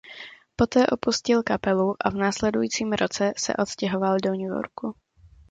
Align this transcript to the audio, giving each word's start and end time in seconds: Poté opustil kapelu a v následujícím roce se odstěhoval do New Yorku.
Poté 0.55 0.87
opustil 0.87 1.43
kapelu 1.43 1.95
a 2.05 2.09
v 2.09 2.13
následujícím 2.15 2.91
roce 2.93 3.33
se 3.37 3.53
odstěhoval 3.55 4.17
do 4.23 4.31
New 4.31 4.49
Yorku. 4.51 4.95